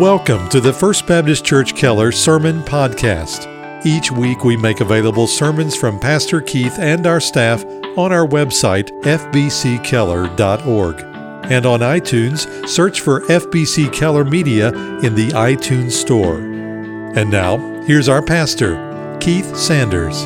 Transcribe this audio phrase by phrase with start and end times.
[0.00, 3.46] Welcome to the First Baptist Church Keller Sermon Podcast.
[3.84, 7.62] Each week we make available sermons from Pastor Keith and our staff
[7.98, 11.00] on our website, fbckeller.org.
[11.52, 14.68] And on iTunes, search for FBC Keller Media
[15.00, 16.38] in the iTunes Store.
[16.38, 20.24] And now, here's our pastor, Keith Sanders.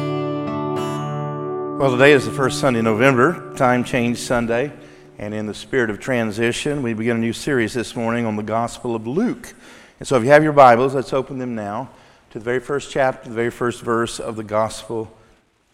[1.81, 4.71] Well, today is the first Sunday in November, Time Change Sunday.
[5.19, 8.43] And in the spirit of transition, we begin a new series this morning on the
[8.43, 9.55] Gospel of Luke.
[9.99, 11.89] And so if you have your Bibles, let's open them now
[12.33, 15.11] to the very first chapter, the very first verse of the Gospel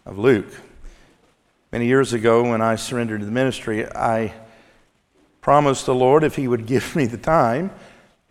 [0.05, 0.47] of Luke.
[1.73, 4.33] Many years ago, when I surrendered to the ministry, I
[5.41, 7.69] promised the Lord if He would give me the time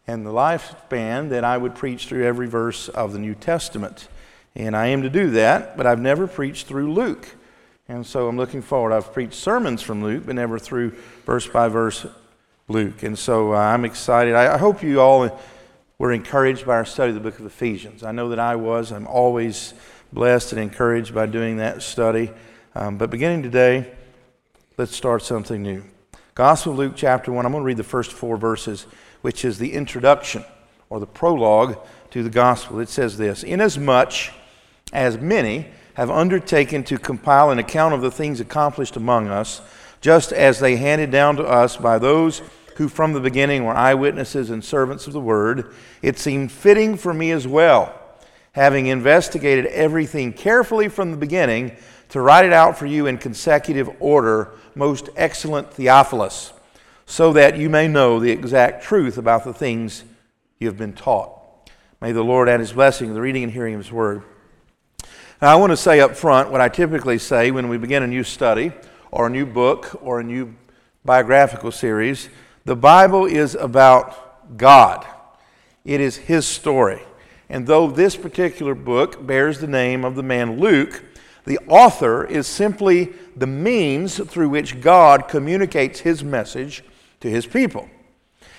[0.06, 4.08] and the lifespan that I would preach through every verse of the New Testament.
[4.56, 7.36] And I aim to do that, but I've never preached through Luke.
[7.88, 8.92] And so I'm looking forward.
[8.92, 10.90] I've preached sermons from Luke, but never through
[11.26, 12.06] verse by verse
[12.68, 13.02] Luke.
[13.02, 14.34] And so uh, I'm excited.
[14.34, 15.40] I, I, hope you all
[15.98, 18.04] were encouraged by our study of the book of Ephesians.
[18.04, 18.92] I know that I was.
[18.92, 19.74] I'm always
[20.12, 22.30] blessed and encouraged by doing that study.
[22.74, 23.92] Um, but beginning today,
[24.78, 25.82] let's start something new.
[26.34, 27.44] Gospel of Luke, chapter 1.
[27.44, 28.86] I'm going to read the first four verses,
[29.22, 30.44] which is the introduction
[30.88, 31.78] or the prologue
[32.12, 32.78] to the gospel.
[32.78, 34.32] It says this Inasmuch
[34.92, 39.60] as many have undertaken to compile an account of the things accomplished among us,
[40.00, 42.42] just as they handed down to us by those
[42.76, 47.12] who from the beginning were eyewitnesses and servants of the word, it seemed fitting for
[47.12, 47.98] me as well,
[48.52, 51.76] having investigated everything carefully from the beginning,
[52.08, 56.52] to write it out for you in consecutive order, most excellent Theophilus,
[57.06, 60.04] so that you may know the exact truth about the things
[60.58, 61.38] you have been taught.
[62.00, 64.22] May the Lord add his blessing to the reading and hearing of his word.
[65.42, 68.06] Now, I want to say up front what I typically say when we begin a
[68.06, 68.70] new study
[69.10, 70.54] or a new book or a new
[71.04, 72.28] biographical series.
[72.64, 75.04] The Bible is about God,
[75.84, 77.02] it is His story.
[77.48, 81.02] And though this particular book bears the name of the man Luke,
[81.44, 86.84] the author is simply the means through which God communicates His message
[87.18, 87.90] to His people.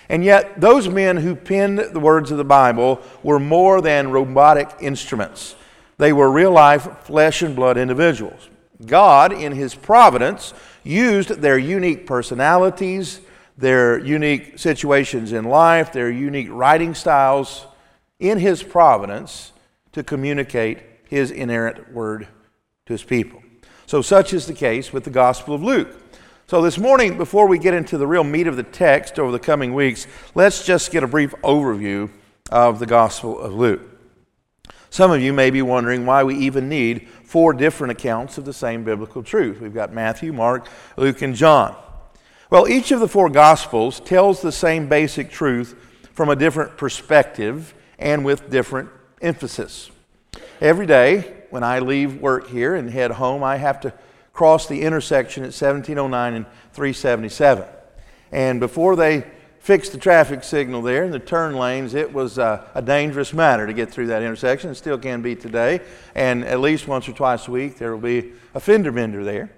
[0.09, 4.69] And yet, those men who penned the words of the Bible were more than robotic
[4.81, 5.55] instruments.
[6.03, 8.49] They were real life, flesh and blood individuals.
[8.85, 10.53] God, in His providence,
[10.83, 13.21] used their unique personalities,
[13.57, 17.67] their unique situations in life, their unique writing styles,
[18.19, 19.53] in His providence
[19.93, 22.27] to communicate His inerrant word
[22.85, 23.41] to His people.
[23.85, 25.87] So, such is the case with the Gospel of Luke.
[26.47, 29.39] So, this morning, before we get into the real meat of the text over the
[29.39, 32.09] coming weeks, let's just get a brief overview
[32.51, 33.92] of the Gospel of Luke.
[34.93, 38.53] Some of you may be wondering why we even need four different accounts of the
[38.53, 39.59] same biblical truth.
[39.59, 40.67] We've got Matthew, Mark,
[40.97, 41.75] Luke, and John.
[42.51, 45.75] Well, each of the four Gospels tells the same basic truth
[46.13, 49.89] from a different perspective and with different emphasis.
[50.61, 53.95] Every day when I leave work here and head home, I have to
[54.31, 57.65] cross the intersection at 1709 and 377.
[58.31, 59.25] And before they
[59.63, 61.93] fixed the traffic signal there in the turn lanes.
[61.93, 64.69] It was uh, a dangerous matter to get through that intersection.
[64.69, 65.79] It still can be today.
[66.15, 69.53] And at least once or twice a week, there will be a fender bender there.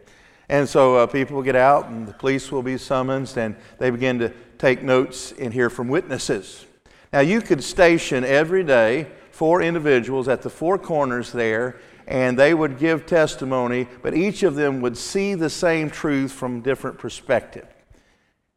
[0.47, 3.89] And so uh, people will get out, and the police will be summoned, and they
[3.89, 6.67] begin to take notes and hear from witnesses.
[7.11, 12.53] Now, you could station every day four individuals at the four corners there, and they
[12.53, 17.65] would give testimony, but each of them would see the same truth from different perspective.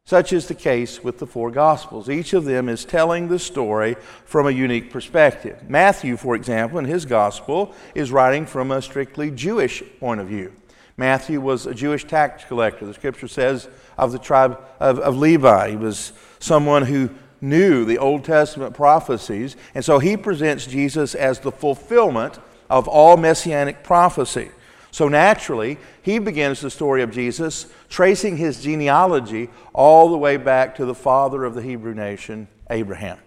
[0.09, 2.09] Such is the case with the four Gospels.
[2.09, 5.69] Each of them is telling the story from a unique perspective.
[5.69, 10.51] Matthew, for example, in his Gospel, is writing from a strictly Jewish point of view.
[10.97, 12.87] Matthew was a Jewish tax collector.
[12.87, 15.69] The scripture says of the tribe of, of Levi.
[15.69, 21.39] He was someone who knew the Old Testament prophecies, and so he presents Jesus as
[21.39, 24.49] the fulfillment of all messianic prophecy.
[24.91, 30.75] So naturally, he begins the story of Jesus tracing his genealogy all the way back
[30.75, 33.19] to the father of the Hebrew nation, Abraham.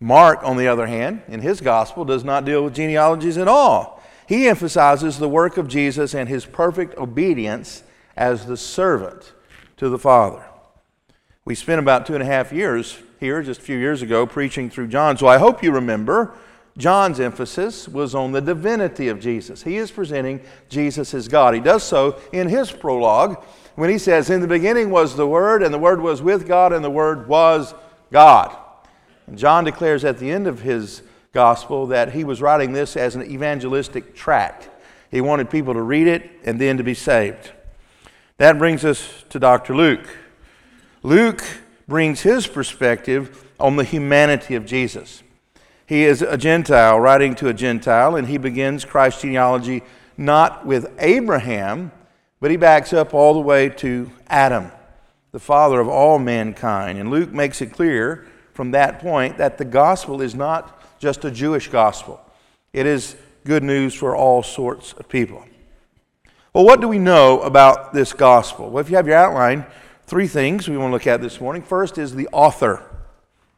[0.00, 4.02] Mark, on the other hand, in his gospel, does not deal with genealogies at all.
[4.26, 7.82] He emphasizes the work of Jesus and his perfect obedience
[8.16, 9.32] as the servant
[9.76, 10.44] to the Father.
[11.44, 14.70] We spent about two and a half years here, just a few years ago, preaching
[14.70, 15.16] through John.
[15.16, 16.34] So I hope you remember
[16.76, 19.62] John's emphasis was on the divinity of Jesus.
[19.62, 21.54] He is presenting Jesus as God.
[21.54, 23.42] He does so in his prologue
[23.76, 26.72] when he says, In the beginning was the Word, and the Word was with God,
[26.72, 27.74] and the Word was
[28.10, 28.56] God.
[29.26, 33.14] And John declares at the end of his gospel that he was writing this as
[33.16, 34.68] an evangelistic tract.
[35.10, 37.52] He wanted people to read it and then to be saved.
[38.38, 39.76] That brings us to Dr.
[39.76, 40.08] Luke.
[41.02, 41.44] Luke
[41.86, 45.23] brings his perspective on the humanity of Jesus.
[45.86, 49.82] He is a Gentile writing to a Gentile, and he begins Christ's genealogy
[50.16, 51.92] not with Abraham,
[52.40, 54.70] but he backs up all the way to Adam,
[55.32, 56.98] the father of all mankind.
[56.98, 61.30] And Luke makes it clear from that point that the gospel is not just a
[61.30, 62.20] Jewish gospel,
[62.72, 65.44] it is good news for all sorts of people.
[66.54, 68.70] Well, what do we know about this gospel?
[68.70, 69.66] Well, if you have your outline,
[70.06, 71.62] three things we want to look at this morning.
[71.62, 72.82] First is the author.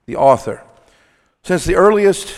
[0.06, 0.62] The author.
[1.46, 2.34] Since the earliest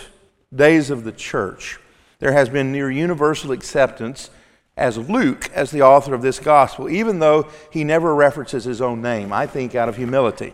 [0.54, 1.78] days of the church,
[2.18, 4.28] there has been near universal acceptance
[4.76, 9.00] as Luke as the author of this gospel, even though he never references his own
[9.00, 10.52] name, I think out of humility.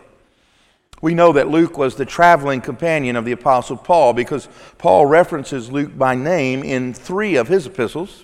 [1.01, 4.47] We know that Luke was the traveling companion of the Apostle Paul because
[4.77, 8.23] Paul references Luke by name in three of his epistles.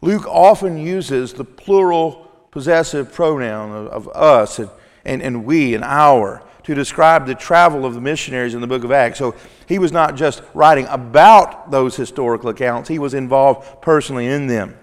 [0.00, 4.70] Luke often uses the plural possessive pronoun of, of us and,
[5.04, 8.84] and, and we and our to describe the travel of the missionaries in the book
[8.84, 9.18] of Acts.
[9.18, 9.34] So
[9.66, 14.76] he was not just writing about those historical accounts, he was involved personally in them.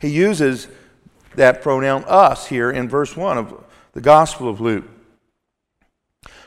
[0.00, 0.68] He uses
[1.34, 4.84] that pronoun us here in verse 1 of the Gospel of Luke.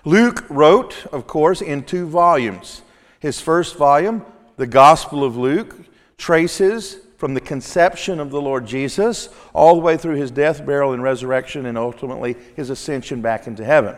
[0.04, 2.82] Luke wrote, of course, in two volumes.
[3.20, 4.26] His first volume,
[4.58, 5.76] the Gospel of Luke,
[6.18, 10.94] traces from the conception of the Lord Jesus all the way through his death, burial,
[10.94, 13.96] and resurrection, and ultimately his ascension back into heaven.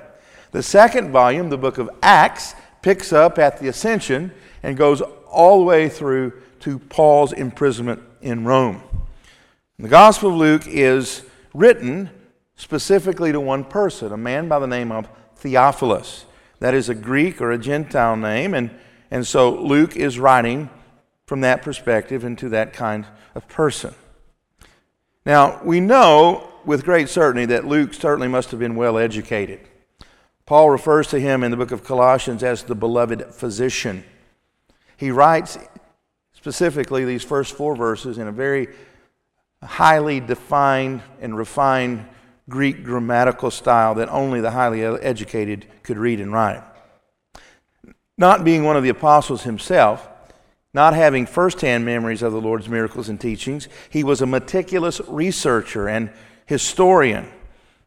[0.53, 2.53] The second volume, the book of Acts,
[2.83, 8.45] picks up at the ascension and goes all the way through to Paul's imprisonment in
[8.45, 8.83] Rome.
[9.79, 11.23] The Gospel of Luke is
[11.55, 12.11] written
[12.55, 16.25] specifically to one person, a man by the name of Theophilus.
[16.59, 18.69] That is a Greek or a Gentile name, and,
[19.09, 20.69] and so Luke is writing
[21.25, 23.95] from that perspective and to that kind of person.
[25.25, 29.59] Now, we know with great certainty that Luke certainly must have been well educated.
[30.45, 34.03] Paul refers to him in the book of Colossians as the beloved physician.
[34.97, 35.57] He writes
[36.33, 38.67] specifically these first four verses in a very
[39.61, 42.05] highly defined and refined
[42.49, 46.61] Greek grammatical style that only the highly educated could read and write.
[48.17, 50.09] Not being one of the apostles himself,
[50.73, 55.87] not having firsthand memories of the Lord's miracles and teachings, he was a meticulous researcher
[55.87, 56.11] and
[56.45, 57.31] historian.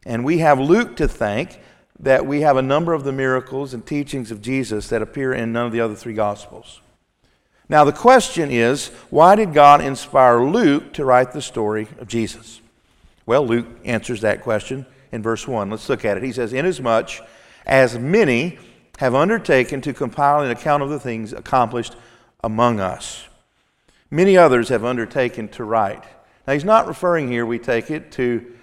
[0.05, 1.59] And we have Luke to thank
[1.99, 5.51] that we have a number of the miracles and teachings of Jesus that appear in
[5.51, 6.81] none of the other three Gospels.
[7.69, 12.61] Now, the question is why did God inspire Luke to write the story of Jesus?
[13.25, 15.69] Well, Luke answers that question in verse 1.
[15.69, 16.23] Let's look at it.
[16.23, 17.09] He says, Inasmuch
[17.65, 18.57] as many
[18.99, 21.95] have undertaken to compile an account of the things accomplished
[22.43, 23.27] among us,
[24.09, 26.03] many others have undertaken to write.
[26.45, 28.53] Now, he's not referring here, we take it, to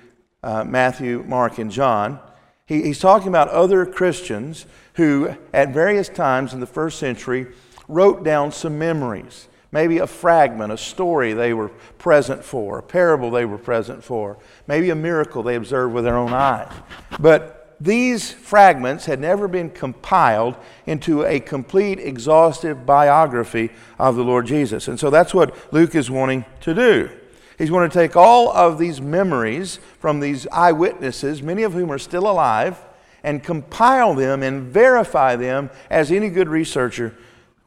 [0.43, 2.19] uh, Matthew, Mark, and John.
[2.67, 7.49] He, he's talking about other Christians who, at various times in the first century,
[7.89, 9.49] wrote down some memories.
[9.71, 11.69] Maybe a fragment, a story they were
[11.99, 16.17] present for, a parable they were present for, maybe a miracle they observed with their
[16.17, 16.73] own eyes.
[17.19, 20.57] But these fragments had never been compiled
[20.87, 24.89] into a complete, exhaustive biography of the Lord Jesus.
[24.89, 27.11] And so that's what Luke is wanting to do.
[27.59, 31.99] He's going to take all of these memories from these eyewitnesses, many of whom are
[31.99, 32.79] still alive,
[33.23, 37.17] and compile them and verify them as any good researcher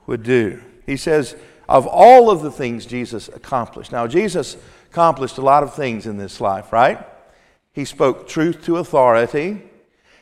[0.05, 0.61] would do.
[0.85, 1.35] He says,
[1.67, 3.91] of all of the things Jesus accomplished.
[3.91, 4.57] Now, Jesus
[4.89, 7.05] accomplished a lot of things in this life, right?
[7.73, 9.63] He spoke truth to authority.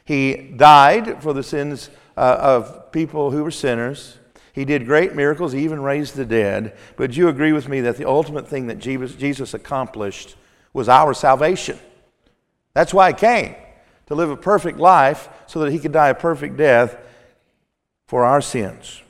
[0.04, 4.18] He died for the sins uh, of people who were sinners.
[4.56, 6.78] He did great miracles, he even raised the dead.
[6.96, 10.38] But do you agree with me that the ultimate thing that Jesus accomplished
[10.72, 11.78] was our salvation.
[12.74, 13.56] That's why he came,
[14.08, 16.98] to live a perfect life so that he could die a perfect death
[18.08, 19.02] for our sins.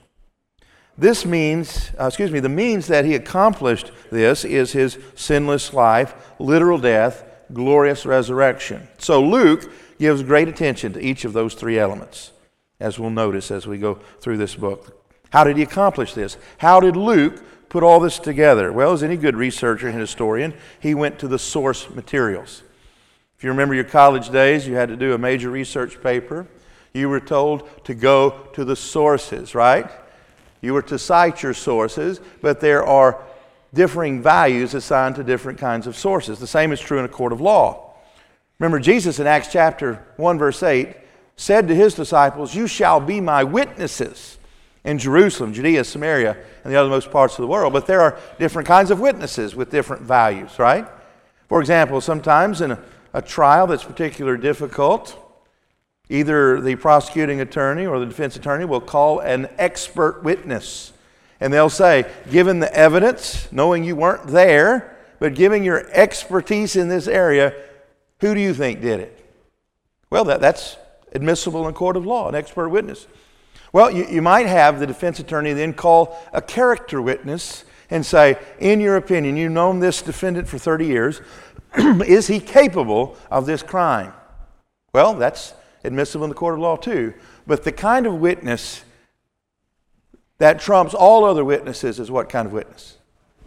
[0.97, 6.15] This means, uh, excuse me, the means that he accomplished this is his sinless life,
[6.39, 7.23] literal death,
[7.53, 8.87] glorious resurrection.
[8.97, 12.31] So Luke gives great attention to each of those three elements,
[12.79, 15.04] as we'll notice as we go through this book.
[15.35, 16.37] How did he accomplish this?
[16.59, 18.71] How did Luke put all this together?
[18.71, 22.63] Well, as any good researcher and historian, he went to the source materials.
[23.37, 26.47] If you remember your college days, you had to do a major research paper.
[26.93, 29.91] You were told to go to the sources, right?
[30.61, 33.21] You were to cite your sources, but there are
[33.73, 36.39] differing values assigned to different kinds of sources.
[36.39, 37.95] The same is true in a court of law.
[38.57, 40.95] Remember, Jesus in Acts chapter 1, verse 8,
[41.35, 44.37] said to his disciples, You shall be my witnesses
[44.85, 47.73] in Jerusalem, Judea, Samaria, and the othermost parts of the world.
[47.73, 50.87] But there are different kinds of witnesses with different values, right?
[51.49, 52.79] For example, sometimes in a,
[53.13, 55.21] a trial that's particularly difficult,
[56.09, 60.93] Either the prosecuting attorney or the defense attorney will call an expert witness.
[61.39, 66.89] And they'll say, given the evidence, knowing you weren't there, but giving your expertise in
[66.89, 67.53] this area,
[68.19, 69.25] who do you think did it?
[70.09, 70.77] Well, that, that's
[71.11, 73.07] admissible in court of law, an expert witness.
[73.75, 78.39] Well, you, you might have the defense attorney then call a character witness and say,
[78.57, 81.21] in your opinion, you've known this defendant for 30 years,
[81.77, 84.13] is he capable of this crime?
[84.93, 87.15] Well, that's admissible in the court of law too.
[87.45, 88.85] But the kind of witness
[90.37, 92.95] that trumps all other witnesses is what kind of witness?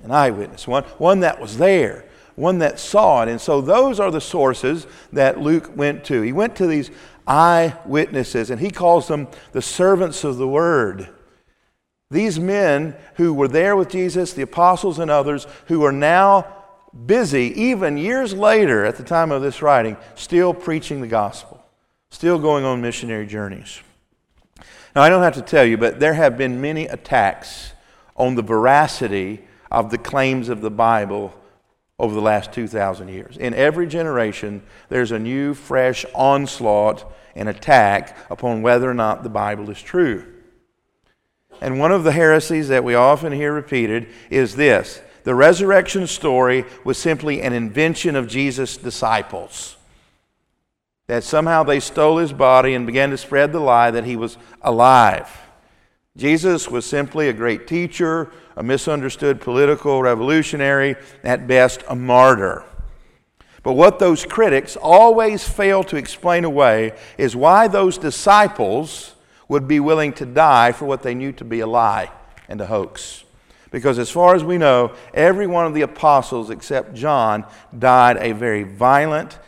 [0.04, 2.04] An eyewitness, one, one that was there,
[2.36, 3.30] one that saw it.
[3.30, 6.20] And so those are the sources that Luke went to.
[6.20, 6.90] He went to these
[7.28, 11.08] eyewitnesses, and he calls them the servants of the word.
[12.10, 16.46] These men who were there with Jesus, the apostles and others, who are now
[17.06, 21.62] busy, even years later at the time of this writing, still preaching the gospel,
[22.10, 23.82] still going on missionary journeys.
[24.96, 27.72] Now, I don't have to tell you, but there have been many attacks
[28.16, 31.34] on the veracity of the claims of the Bible
[31.98, 33.36] over the last 2,000 years.
[33.36, 39.28] In every generation, there's a new, fresh onslaught and attack upon whether or not the
[39.28, 40.24] Bible is true.
[41.60, 46.64] And one of the heresies that we often hear repeated is this the resurrection story
[46.84, 49.76] was simply an invention of Jesus' disciples.
[51.08, 54.38] That somehow they stole his body and began to spread the lie that he was
[54.62, 55.28] alive.
[56.18, 62.64] Jesus was simply a great teacher, a misunderstood political revolutionary, at best a martyr.
[63.62, 69.14] But what those critics always fail to explain away is why those disciples
[69.46, 72.10] would be willing to die for what they knew to be a lie
[72.48, 73.22] and a hoax.
[73.70, 77.46] Because as far as we know, every one of the apostles except John
[77.78, 79.38] died a very violent,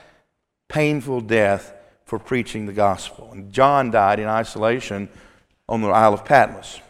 [0.69, 1.75] painful death
[2.05, 3.31] for preaching the gospel.
[3.33, 5.09] And John died in isolation
[5.71, 6.81] on the Isle of Patmos.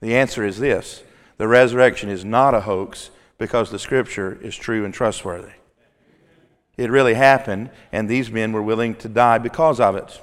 [0.00, 1.02] The answer is this
[1.38, 5.52] the resurrection is not a hoax because the scripture is true and trustworthy.
[6.76, 10.20] It really happened, and these men were willing to die because of it.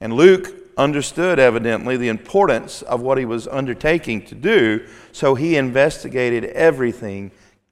[0.00, 5.56] And Luke understood, evidently, the importance of what he was undertaking to do, so he
[5.56, 7.30] investigated everything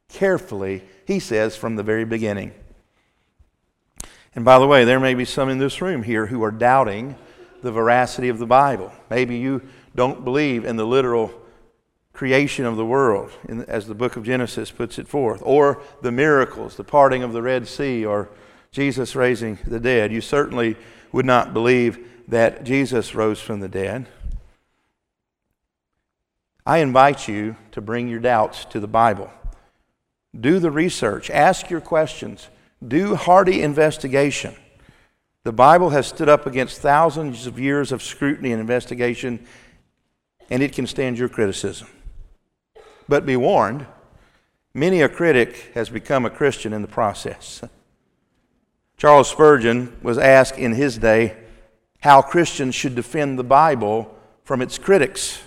[0.09, 2.53] carefully, he says, from the very beginning.
[4.35, 7.17] And by the way, there may be some in this room here who are doubting
[7.65, 8.93] the veracity of the Bible.
[9.11, 9.63] Maybe you
[9.97, 11.33] don't believe in the literal
[12.13, 13.33] creation of the world,
[13.67, 17.43] as the book of Genesis puts it forth, or the miracles, the parting of the
[17.43, 18.29] Red Sea, or
[18.71, 20.13] Jesus raising the dead.
[20.13, 20.77] You certainly
[21.11, 24.07] would not believe that Jesus rose from the dead.
[26.67, 29.31] I invite you to bring your doubts to the Bible.
[30.39, 32.49] Do the research, ask your questions,
[32.87, 34.55] do hearty investigation.
[35.45, 39.47] The Bible has stood up against thousands of years of scrutiny and investigation,
[40.49, 41.87] and it can stand your criticism.
[43.09, 43.87] But be warned,
[44.73, 47.63] many a critic has become a Christian in the process.
[48.97, 51.37] Charles Spurgeon was asked in his day
[52.01, 55.43] how Christians should defend the Bible from its critics.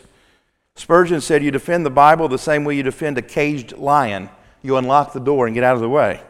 [0.76, 4.30] Spurgeon said, You defend the Bible the same way you defend a caged lion.
[4.62, 6.22] You unlock the door and get out of the way.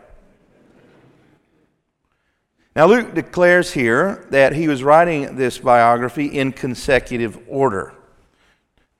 [2.78, 7.96] Now, Luke declares here that he was writing this biography in consecutive order.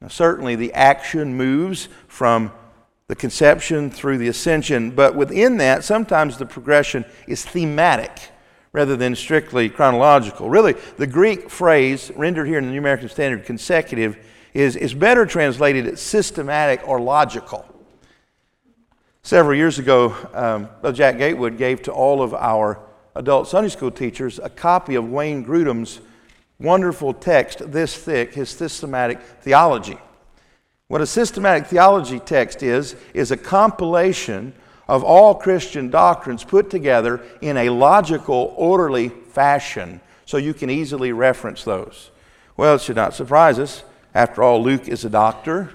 [0.02, 2.52] Now, certainly the action moves from
[3.08, 8.32] the conception through the ascension, but within that, sometimes the progression is thematic
[8.72, 10.50] rather than strictly chronological.
[10.50, 14.18] Really, the Greek phrase rendered here in the New American Standard consecutive
[14.56, 17.64] is, is better translated as systematic or logical.
[19.22, 22.87] Several years ago, um, Jack Gatewood gave to all of our
[23.18, 26.00] adult Sunday school teachers a copy of Wayne Grudem's
[26.60, 29.98] wonderful text, this thick, his systematic theology.
[30.88, 34.54] What a systematic theology text is, is a compilation
[34.88, 41.12] of all Christian doctrines put together in a logical, orderly fashion so you can easily
[41.12, 42.12] reference those.
[42.56, 43.84] Well, it should not surprise us.
[44.14, 45.72] After all, Luke is a doctor.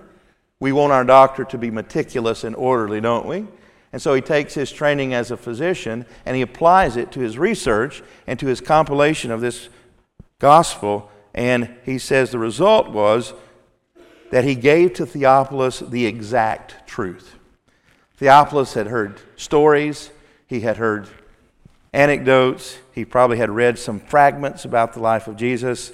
[0.61, 3.47] We want our doctor to be meticulous and orderly, don't we?
[3.93, 7.39] And so he takes his training as a physician and he applies it to his
[7.39, 9.69] research and to his compilation of this
[10.39, 11.11] gospel.
[11.35, 13.35] And he says the result was
[14.31, 17.37] that he gave to Theophilus the exact truth.
[18.17, 20.11] Theophilus had heard stories,
[20.47, 21.09] he had heard
[21.93, 25.93] anecdotes, he probably had read some fragments about the life of Jesus,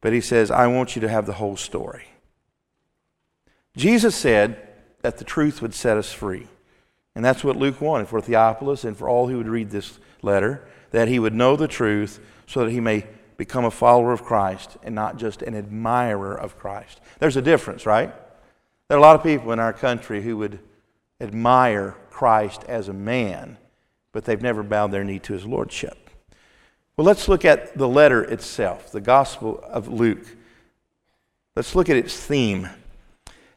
[0.00, 2.04] but he says, I want you to have the whole story.
[3.76, 4.66] Jesus said
[5.02, 6.46] that the truth would set us free.
[7.14, 10.66] And that's what Luke wanted for Theophilus and for all who would read this letter,
[10.90, 13.06] that he would know the truth so that he may
[13.36, 17.00] become a follower of Christ and not just an admirer of Christ.
[17.18, 18.12] There's a difference, right?
[18.88, 20.58] There are a lot of people in our country who would
[21.20, 23.56] admire Christ as a man,
[24.12, 26.10] but they've never bowed their knee to his lordship.
[26.96, 30.24] Well, let's look at the letter itself, the Gospel of Luke.
[31.56, 32.68] Let's look at its theme.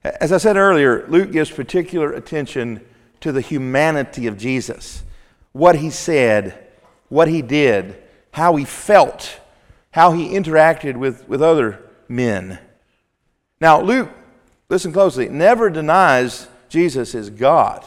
[0.03, 2.83] As I said earlier, Luke gives particular attention
[3.21, 5.03] to the humanity of Jesus,
[5.51, 6.67] what he said,
[7.09, 9.39] what he did, how he felt,
[9.91, 12.59] how he interacted with, with other men.
[13.59, 14.09] Now, Luke,
[14.69, 17.85] listen closely, never denies Jesus is God.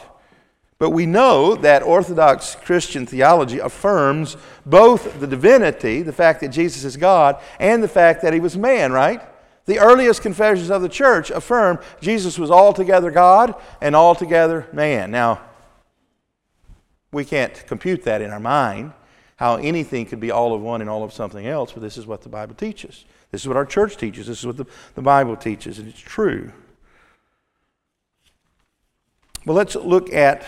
[0.77, 4.35] But we know that Orthodox Christian theology affirms
[4.65, 8.57] both the divinity, the fact that Jesus is God, and the fact that he was
[8.57, 9.21] man, right?
[9.71, 15.11] The earliest confessions of the church affirm Jesus was altogether God and altogether man.
[15.11, 15.39] Now,
[17.13, 18.91] we can't compute that in our mind,
[19.37, 22.05] how anything could be all of one and all of something else, but this is
[22.05, 23.05] what the Bible teaches.
[23.31, 24.27] This is what our church teaches.
[24.27, 26.51] This is what the, the Bible teaches, and it's true.
[29.45, 30.43] Well, let's look at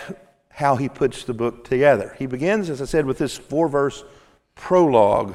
[0.50, 2.14] how he puts the book together.
[2.18, 4.04] He begins, as I said, with this four verse
[4.54, 5.34] prologue,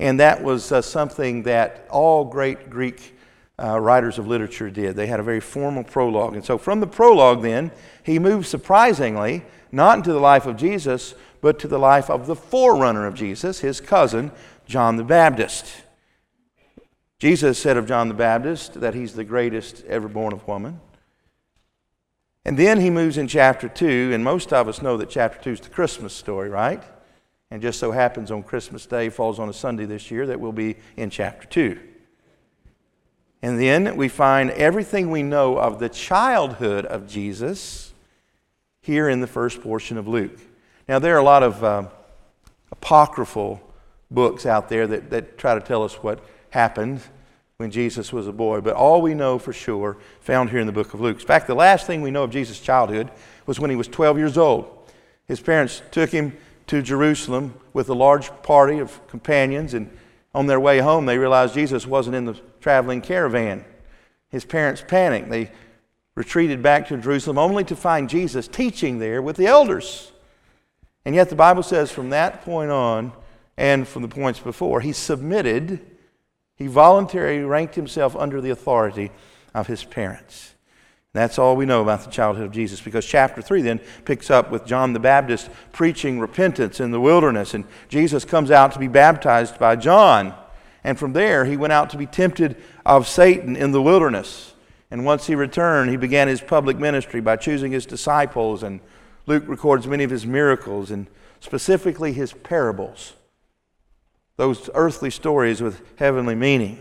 [0.00, 3.14] and that was uh, something that all great Greek
[3.62, 4.96] uh, writers of literature did.
[4.96, 6.34] They had a very formal prologue.
[6.34, 7.70] And so, from the prologue, then,
[8.02, 12.34] he moves surprisingly not into the life of Jesus, but to the life of the
[12.34, 14.32] forerunner of Jesus, his cousin,
[14.66, 15.66] John the Baptist.
[17.18, 20.80] Jesus said of John the Baptist that he's the greatest ever born of woman.
[22.46, 25.50] And then he moves in chapter 2, and most of us know that chapter 2
[25.50, 26.82] is the Christmas story, right?
[27.50, 30.52] And just so happens on Christmas Day falls on a Sunday this year that will
[30.52, 31.80] be in chapter 2.
[33.42, 37.92] And then we find everything we know of the childhood of Jesus
[38.82, 40.38] here in the first portion of Luke.
[40.88, 41.88] Now, there are a lot of uh,
[42.70, 43.60] apocryphal
[44.10, 47.00] books out there that, that try to tell us what happened
[47.56, 48.60] when Jesus was a boy.
[48.60, 51.20] But all we know for sure, found here in the book of Luke.
[51.20, 53.10] In fact, the last thing we know of Jesus' childhood
[53.46, 54.90] was when he was 12 years old.
[55.26, 56.36] His parents took him
[56.70, 59.90] to Jerusalem with a large party of companions, and
[60.32, 63.64] on their way home, they realized Jesus wasn't in the traveling caravan.
[64.28, 65.30] His parents panicked.
[65.30, 65.50] They
[66.14, 70.12] retreated back to Jerusalem only to find Jesus teaching there with the elders.
[71.04, 73.14] And yet, the Bible says from that point on,
[73.56, 75.84] and from the points before, he submitted
[76.54, 79.10] he voluntarily ranked himself under the authority
[79.54, 80.54] of his parents.
[81.12, 84.50] That's all we know about the childhood of Jesus because chapter 3 then picks up
[84.50, 88.88] with John the Baptist preaching repentance in the wilderness, and Jesus comes out to be
[88.88, 90.34] baptized by John.
[90.84, 94.54] And from there, he went out to be tempted of Satan in the wilderness.
[94.90, 98.62] And once he returned, he began his public ministry by choosing his disciples.
[98.62, 98.80] And
[99.26, 101.06] Luke records many of his miracles and
[101.40, 103.14] specifically his parables
[104.40, 106.80] those earthly stories with heavenly meaning.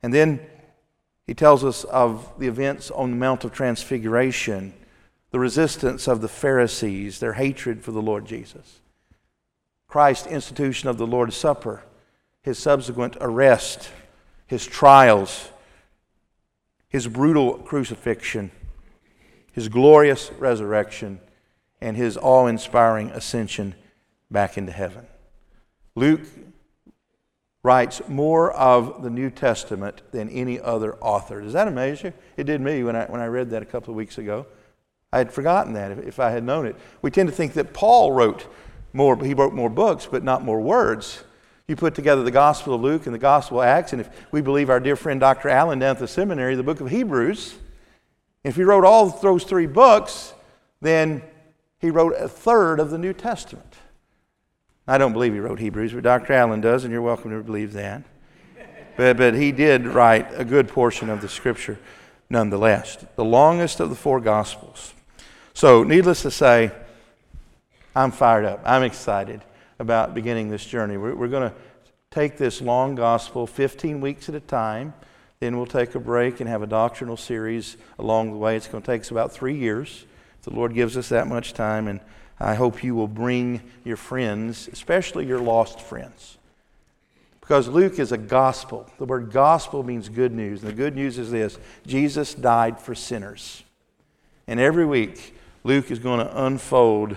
[0.00, 0.38] And then
[1.26, 4.72] he tells us of the events on the Mount of Transfiguration,
[5.30, 8.80] the resistance of the Pharisees, their hatred for the Lord Jesus,
[9.88, 11.82] Christ's institution of the Lord's Supper,
[12.42, 13.90] his subsequent arrest,
[14.46, 15.50] his trials,
[16.88, 18.50] his brutal crucifixion,
[19.52, 21.18] his glorious resurrection,
[21.80, 23.74] and his awe inspiring ascension
[24.30, 25.06] back into heaven.
[25.94, 26.20] Luke
[27.66, 31.40] writes more of the New Testament than any other author.
[31.40, 32.12] Does that amaze you?
[32.36, 34.46] It did me when I, when I read that a couple of weeks ago.
[35.12, 36.76] I had forgotten that if, if I had known it.
[37.02, 38.46] We tend to think that Paul wrote
[38.92, 41.24] more, he wrote more books, but not more words.
[41.66, 44.40] You put together the Gospel of Luke and the Gospel of Acts, and if we
[44.40, 45.48] believe our dear friend Dr.
[45.48, 47.56] Allen down at the seminary, the book of Hebrews,
[48.44, 50.34] if he wrote all those three books,
[50.80, 51.20] then
[51.80, 53.74] he wrote a third of the New Testament.
[54.88, 56.32] I don't believe he wrote Hebrews, but Dr.
[56.32, 58.04] Allen does, and you're welcome to believe that.
[58.96, 61.78] But, but he did write a good portion of the scripture
[62.30, 64.94] nonetheless, the longest of the four gospels.
[65.54, 66.70] So, needless to say,
[67.94, 68.60] I'm fired up.
[68.64, 69.42] I'm excited
[69.78, 70.96] about beginning this journey.
[70.96, 71.56] We're, we're going to
[72.10, 74.94] take this long gospel 15 weeks at a time.
[75.40, 78.56] Then we'll take a break and have a doctrinal series along the way.
[78.56, 80.06] It's going to take us about three years.
[80.38, 81.88] If the Lord gives us that much time.
[81.88, 82.00] And
[82.38, 86.36] I hope you will bring your friends, especially your lost friends.
[87.40, 88.90] Because Luke is a gospel.
[88.98, 90.62] The word gospel means good news.
[90.62, 93.62] And the good news is this Jesus died for sinners.
[94.46, 97.16] And every week, Luke is going to unfold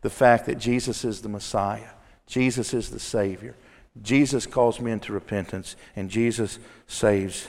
[0.00, 1.90] the fact that Jesus is the Messiah,
[2.26, 3.54] Jesus is the Savior.
[4.00, 7.48] Jesus calls men to repentance, and Jesus saves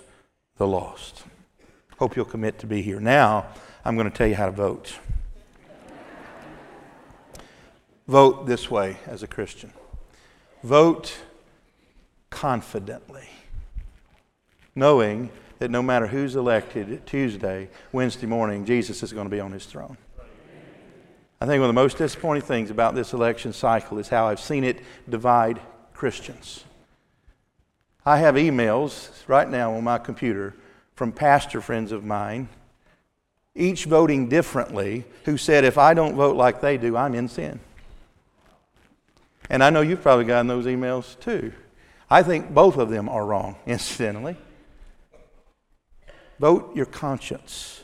[0.58, 1.24] the lost.
[2.00, 3.00] Hope you'll commit to be here.
[3.00, 3.46] Now,
[3.86, 4.98] I'm going to tell you how to vote
[8.10, 9.72] vote this way as a Christian.
[10.64, 11.16] Vote
[12.32, 13.30] confidently,
[14.74, 19.52] knowing that no matter who's elected Tuesday, Wednesday morning, Jesus is going to be on
[19.52, 19.96] his throne.
[21.40, 24.40] I think one of the most disappointing things about this election cycle is how I've
[24.40, 25.62] seen it divide
[25.94, 26.64] Christians.
[28.08, 30.56] I have emails right now on my computer
[30.96, 32.50] from pastor friends of mine,
[33.54, 37.60] each voting differently, who said, if I don't vote like they do, I'm in sin.
[39.50, 41.52] And I know you've probably gotten those emails too.
[42.10, 44.38] I think both of them are wrong, incidentally.
[46.40, 47.84] Vote your conscience.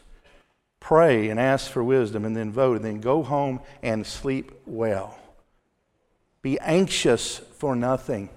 [0.80, 5.18] Pray and ask for wisdom and then vote, and then go home and sleep well.
[6.42, 8.30] Be anxious for nothing,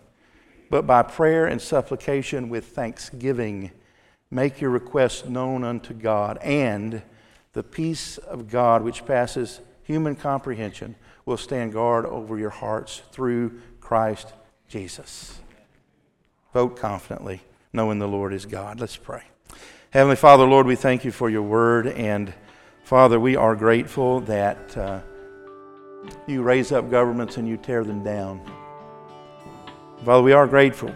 [0.70, 3.70] but by prayer and supplication with thanksgiving,
[4.30, 7.02] make your requests known unto God, and
[7.52, 10.94] the peace of God, which passes human comprehension,
[11.28, 14.32] will stand guard over your hearts through Christ
[14.66, 15.38] Jesus.
[16.54, 18.80] Vote confidently, knowing the Lord is God.
[18.80, 19.22] Let's pray.
[19.90, 21.86] Heavenly Father, Lord, we thank you for your word.
[21.86, 22.32] And
[22.82, 25.00] Father, we are grateful that uh,
[26.26, 28.40] you raise up governments and you tear them down.
[30.06, 30.94] Father, we are grateful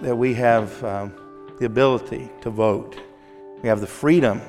[0.00, 1.14] that we have um,
[1.60, 2.98] the ability to vote.
[3.62, 4.40] We have the freedom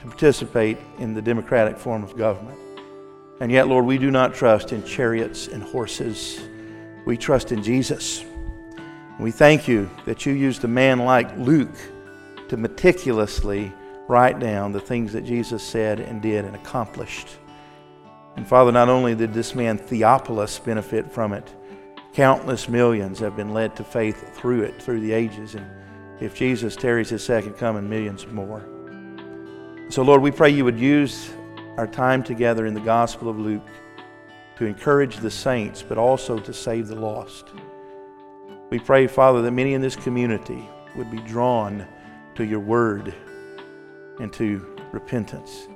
[0.00, 2.58] to participate in the democratic form of government.
[3.40, 6.40] And yet, Lord, we do not trust in chariots and horses.
[7.04, 8.24] We trust in Jesus.
[9.18, 11.76] We thank you that you used a man like Luke
[12.48, 13.72] to meticulously
[14.08, 17.28] write down the things that Jesus said and did and accomplished.
[18.36, 21.54] And Father, not only did this man Theophilus benefit from it,
[22.12, 25.54] countless millions have been led to faith through it, through the ages.
[25.54, 25.66] And
[26.20, 28.66] if Jesus tarries his second coming, millions more.
[29.90, 31.30] So, Lord, we pray you would use
[31.78, 33.62] our time together in the Gospel of Luke
[34.56, 37.46] to encourage the saints, but also to save the lost.
[38.70, 41.86] We pray, Father, that many in this community would be drawn
[42.34, 43.14] to your word
[44.18, 45.68] and to repentance.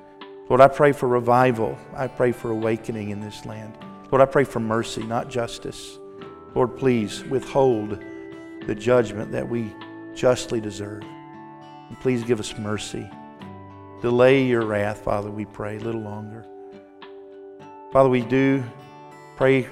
[0.48, 1.78] Lord, I pray for revival.
[1.94, 3.78] I pray for awakening in this land.
[4.10, 6.00] Lord, I pray for mercy, not justice.
[6.56, 8.02] Lord, please withhold
[8.66, 9.72] the judgment that we
[10.16, 11.04] justly deserve.
[11.04, 13.08] And please give us mercy.
[14.02, 16.44] Delay your wrath, Father, we pray, a little longer.
[17.92, 18.64] Father, we do
[19.36, 19.68] pray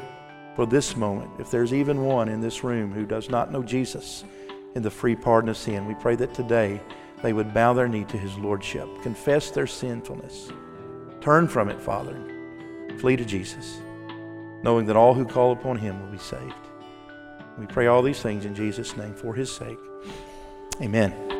[0.55, 1.33] for this moment.
[1.40, 4.23] If there's even one in this room who does not know Jesus
[4.77, 6.81] in the free pardon of sin, we pray that today
[7.23, 10.53] they would bow their knee to his lordship, confess their sinfulness,
[11.21, 12.16] turn from it, Father,
[12.99, 13.81] flee to Jesus,
[14.62, 16.55] knowing that all who call upon him will be saved.
[17.59, 19.79] We pray all these things in Jesus' name for his sake.
[20.81, 21.39] Amen.